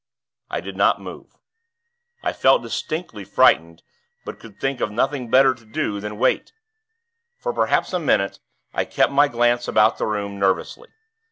[0.49, 1.35] I did not move.
[2.23, 3.83] I felt distinctly frightened;
[4.25, 6.53] but could think of nothing better to do than wait.
[7.37, 8.39] For perhaps a minute,
[8.73, 10.89] I kept my glance about the room, nervously.